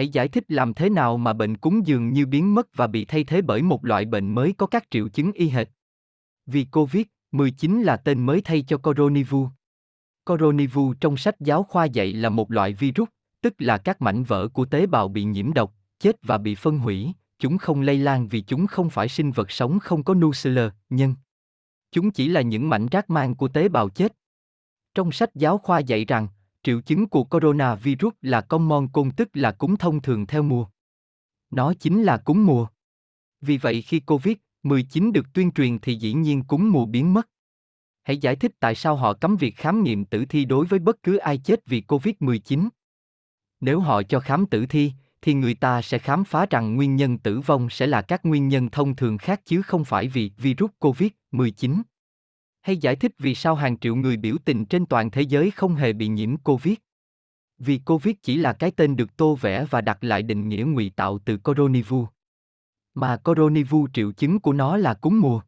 [0.00, 3.04] Hãy giải thích làm thế nào mà bệnh cúm dường như biến mất và bị
[3.04, 5.68] thay thế bởi một loại bệnh mới có các triệu chứng y hệt.
[6.46, 9.48] Vì COVID-19 là tên mới thay cho coronavirus.
[10.24, 13.08] Coronavirus trong sách giáo khoa dạy là một loại virus,
[13.42, 16.78] tức là các mảnh vỡ của tế bào bị nhiễm độc, chết và bị phân
[16.78, 20.70] hủy, chúng không lây lan vì chúng không phải sinh vật sống không có nuclear,
[20.90, 21.14] nhân.
[21.92, 24.12] Chúng chỉ là những mảnh rác mang của tế bào chết.
[24.94, 26.28] Trong sách giáo khoa dạy rằng,
[26.62, 30.66] triệu chứng của coronavirus là common cold tức là cúm thông thường theo mùa.
[31.50, 32.66] Nó chính là cúm mùa.
[33.40, 37.28] Vì vậy khi COVID-19 được tuyên truyền thì dĩ nhiên cúm mùa biến mất.
[38.02, 41.02] Hãy giải thích tại sao họ cấm việc khám nghiệm tử thi đối với bất
[41.02, 42.68] cứ ai chết vì COVID-19.
[43.60, 44.92] Nếu họ cho khám tử thi,
[45.22, 48.48] thì người ta sẽ khám phá rằng nguyên nhân tử vong sẽ là các nguyên
[48.48, 51.82] nhân thông thường khác chứ không phải vì virus COVID-19.
[52.62, 55.74] Hay giải thích vì sao hàng triệu người biểu tình trên toàn thế giới không
[55.74, 56.74] hề bị nhiễm COVID.
[57.58, 60.92] Vì COVID chỉ là cái tên được tô vẽ và đặt lại định nghĩa ngụy
[60.96, 62.08] tạo từ coronavirus.
[62.94, 65.40] Mà coronavirus triệu chứng của nó là cúm mùa.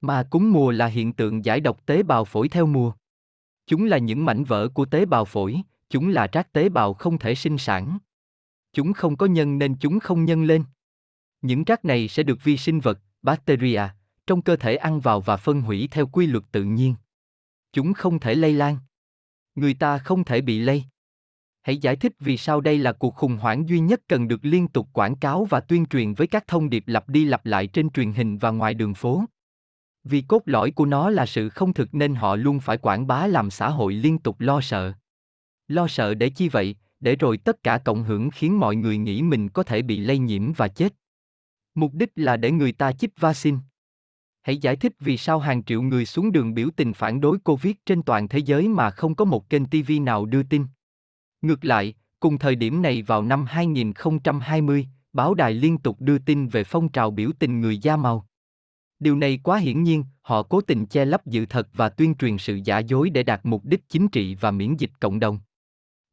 [0.00, 2.92] Mà cúm mùa là hiện tượng giải độc tế bào phổi theo mùa.
[3.66, 5.60] Chúng là những mảnh vỡ của tế bào phổi,
[5.90, 7.98] chúng là rác tế bào không thể sinh sản.
[8.72, 10.64] Chúng không có nhân nên chúng không nhân lên.
[11.42, 13.82] Những rác này sẽ được vi sinh vật, bacteria,
[14.26, 16.94] trong cơ thể ăn vào và phân hủy theo quy luật tự nhiên.
[17.72, 18.78] Chúng không thể lây lan.
[19.54, 20.84] Người ta không thể bị lây.
[21.62, 24.68] Hãy giải thích vì sao đây là cuộc khủng hoảng duy nhất cần được liên
[24.68, 27.90] tục quảng cáo và tuyên truyền với các thông điệp lặp đi lặp lại trên
[27.90, 29.24] truyền hình và ngoài đường phố.
[30.04, 33.26] Vì cốt lõi của nó là sự không thực nên họ luôn phải quảng bá
[33.26, 34.92] làm xã hội liên tục lo sợ.
[35.68, 39.22] Lo sợ để chi vậy, để rồi tất cả cộng hưởng khiến mọi người nghĩ
[39.22, 40.94] mình có thể bị lây nhiễm và chết.
[41.74, 43.58] Mục đích là để người ta chích vaccine.
[44.44, 47.74] Hãy giải thích vì sao hàng triệu người xuống đường biểu tình phản đối Covid
[47.86, 50.66] trên toàn thế giới mà không có một kênh TV nào đưa tin.
[51.42, 56.48] Ngược lại, cùng thời điểm này vào năm 2020, báo đài liên tục đưa tin
[56.48, 58.26] về phong trào biểu tình người da màu.
[58.98, 62.38] Điều này quá hiển nhiên, họ cố tình che lấp sự thật và tuyên truyền
[62.38, 65.38] sự giả dối để đạt mục đích chính trị và miễn dịch cộng đồng.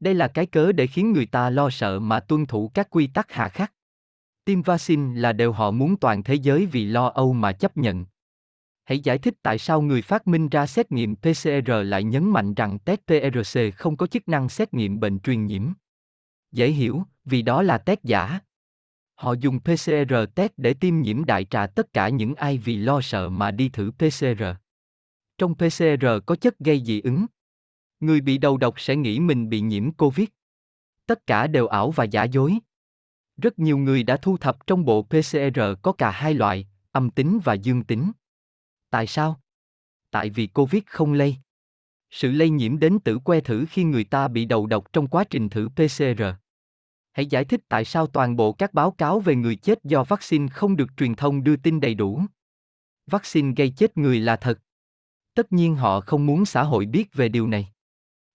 [0.00, 3.06] Đây là cái cớ để khiến người ta lo sợ mà tuân thủ các quy
[3.06, 3.72] tắc hạ khắc.
[4.44, 8.04] Tiêm vaccine là điều họ muốn toàn thế giới vì lo âu mà chấp nhận.
[8.90, 12.54] Hãy giải thích tại sao người phát minh ra xét nghiệm PCR lại nhấn mạnh
[12.54, 15.72] rằng test PRC không có chức năng xét nghiệm bệnh truyền nhiễm.
[16.52, 18.40] Dễ hiểu, vì đó là test giả.
[19.14, 23.00] Họ dùng PCR test để tiêm nhiễm đại trà tất cả những ai vì lo
[23.00, 24.42] sợ mà đi thử PCR.
[25.38, 27.26] Trong PCR có chất gây dị ứng.
[28.00, 30.28] Người bị đầu độc sẽ nghĩ mình bị nhiễm COVID.
[31.06, 32.58] Tất cả đều ảo và giả dối.
[33.36, 37.40] Rất nhiều người đã thu thập trong bộ PCR có cả hai loại, âm tính
[37.44, 38.12] và dương tính.
[38.90, 39.40] Tại sao?
[40.10, 41.36] Tại vì COVID không lây.
[42.10, 45.24] Sự lây nhiễm đến tử que thử khi người ta bị đầu độc trong quá
[45.24, 46.22] trình thử PCR.
[47.12, 50.48] Hãy giải thích tại sao toàn bộ các báo cáo về người chết do vaccine
[50.48, 52.22] không được truyền thông đưa tin đầy đủ.
[53.06, 54.58] Vaccine gây chết người là thật.
[55.34, 57.72] Tất nhiên họ không muốn xã hội biết về điều này.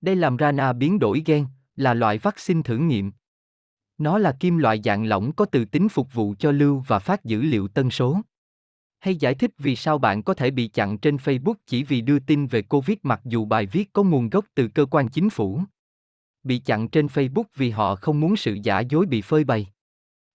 [0.00, 1.46] Đây làm Rana biến đổi gen,
[1.76, 3.12] là loại vaccine thử nghiệm.
[3.98, 7.24] Nó là kim loại dạng lỏng có từ tính phục vụ cho lưu và phát
[7.24, 8.20] dữ liệu tân số.
[9.00, 12.18] Hay giải thích vì sao bạn có thể bị chặn trên Facebook chỉ vì đưa
[12.18, 15.60] tin về Covid mặc dù bài viết có nguồn gốc từ cơ quan chính phủ.
[16.42, 19.66] Bị chặn trên Facebook vì họ không muốn sự giả dối bị phơi bày.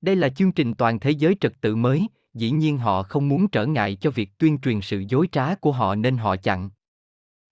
[0.00, 3.48] Đây là chương trình toàn thế giới trật tự mới, dĩ nhiên họ không muốn
[3.48, 6.70] trở ngại cho việc tuyên truyền sự dối trá của họ nên họ chặn.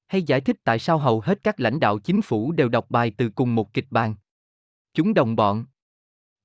[0.07, 3.13] Hay giải thích tại sao hầu hết các lãnh đạo chính phủ đều đọc bài
[3.17, 4.15] từ cùng một kịch bản.
[4.95, 5.65] Chúng đồng bọn.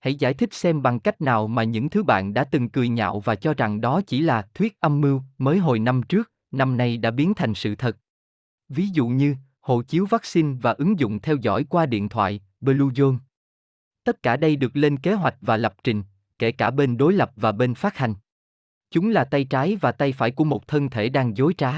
[0.03, 3.19] Hãy giải thích xem bằng cách nào mà những thứ bạn đã từng cười nhạo
[3.19, 6.97] và cho rằng đó chỉ là thuyết âm mưu mới hồi năm trước, năm nay
[6.97, 7.97] đã biến thành sự thật.
[8.69, 13.17] Ví dụ như, hộ chiếu vaccine và ứng dụng theo dõi qua điện thoại, Bluezone.
[14.03, 16.03] Tất cả đây được lên kế hoạch và lập trình,
[16.39, 18.13] kể cả bên đối lập và bên phát hành.
[18.91, 21.73] Chúng là tay trái và tay phải của một thân thể đang dối trá.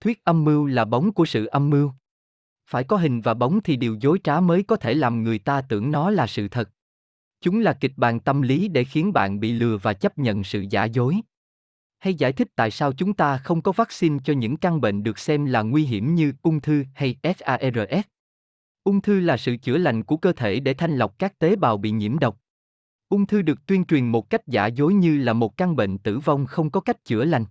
[0.00, 1.92] Thuyết âm mưu là bóng của sự âm mưu.
[2.66, 5.60] Phải có hình và bóng thì điều dối trá mới có thể làm người ta
[5.60, 6.70] tưởng nó là sự thật.
[7.42, 10.64] Chúng là kịch bản tâm lý để khiến bạn bị lừa và chấp nhận sự
[10.70, 11.16] giả dối.
[11.98, 15.18] Hay giải thích tại sao chúng ta không có vaccine cho những căn bệnh được
[15.18, 18.06] xem là nguy hiểm như ung thư hay SARS.
[18.84, 21.76] Ung thư là sự chữa lành của cơ thể để thanh lọc các tế bào
[21.76, 22.38] bị nhiễm độc.
[23.08, 26.18] Ung thư được tuyên truyền một cách giả dối như là một căn bệnh tử
[26.18, 27.44] vong không có cách chữa lành.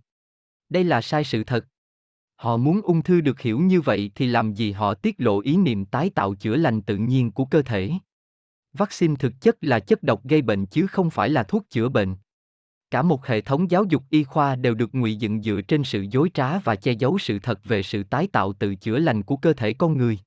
[0.69, 1.65] Đây là sai sự thật.
[2.36, 5.57] Họ muốn ung thư được hiểu như vậy thì làm gì họ tiết lộ ý
[5.57, 7.92] niệm tái tạo chữa lành tự nhiên của cơ thể.
[8.73, 12.15] Vaccine thực chất là chất độc gây bệnh chứ không phải là thuốc chữa bệnh.
[12.91, 16.06] Cả một hệ thống giáo dục y khoa đều được ngụy dựng dựa trên sự
[16.12, 19.35] dối trá và che giấu sự thật về sự tái tạo tự chữa lành của
[19.35, 20.19] cơ thể con người.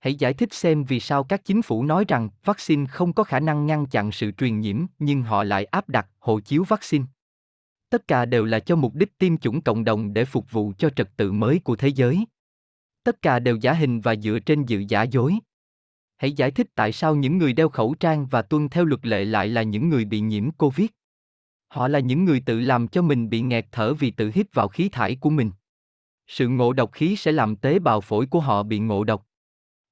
[0.00, 3.40] Hãy giải thích xem vì sao các chính phủ nói rằng vaccine không có khả
[3.40, 7.04] năng ngăn chặn sự truyền nhiễm, nhưng họ lại áp đặt hộ chiếu vaccine.
[7.90, 10.90] Tất cả đều là cho mục đích tiêm chủng cộng đồng để phục vụ cho
[10.90, 12.26] trật tự mới của thế giới.
[13.04, 15.38] Tất cả đều giả hình và dựa trên dự giả dối.
[16.16, 19.24] Hãy giải thích tại sao những người đeo khẩu trang và tuân theo luật lệ
[19.24, 20.86] lại là những người bị nhiễm Covid.
[21.68, 24.68] Họ là những người tự làm cho mình bị nghẹt thở vì tự hít vào
[24.68, 25.50] khí thải của mình.
[26.26, 29.26] Sự ngộ độc khí sẽ làm tế bào phổi của họ bị ngộ độc.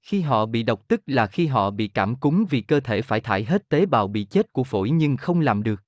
[0.03, 3.21] Khi họ bị độc tức là khi họ bị cảm cúm vì cơ thể phải
[3.21, 5.83] thải hết tế bào bị chết của phổi nhưng không làm được.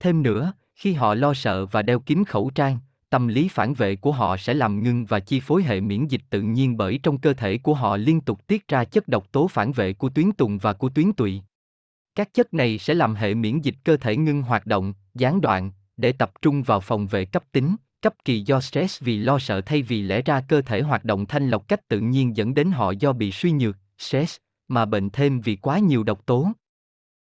[0.00, 2.78] Thêm nữa, khi họ lo sợ và đeo kín khẩu trang,
[3.10, 6.22] tâm lý phản vệ của họ sẽ làm ngưng và chi phối hệ miễn dịch
[6.30, 9.48] tự nhiên bởi trong cơ thể của họ liên tục tiết ra chất độc tố
[9.48, 11.42] phản vệ của tuyến tùng và của tuyến tụy.
[12.14, 15.70] Các chất này sẽ làm hệ miễn dịch cơ thể ngưng hoạt động, gián đoạn,
[15.96, 19.60] để tập trung vào phòng vệ cấp tính, cấp kỳ do stress vì lo sợ
[19.60, 22.70] thay vì lẽ ra cơ thể hoạt động thanh lọc cách tự nhiên dẫn đến
[22.70, 24.36] họ do bị suy nhược, stress,
[24.68, 26.52] mà bệnh thêm vì quá nhiều độc tố.